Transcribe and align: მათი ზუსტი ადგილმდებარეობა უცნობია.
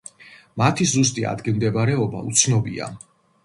მათი 0.61 0.87
ზუსტი 0.93 1.27
ადგილმდებარეობა 1.33 2.25
უცნობია. 2.33 2.93